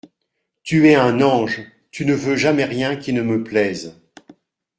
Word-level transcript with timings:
Tu 0.63 0.87
es 0.89 0.95
un 0.97 1.21
ange, 1.21 1.61
tu 1.91 2.07
ne 2.07 2.15
veux 2.15 2.35
jamais 2.35 2.65
rien 2.65 2.95
qui 2.95 3.13
ne 3.13 3.21
me 3.21 3.43
plaise! 3.43 4.01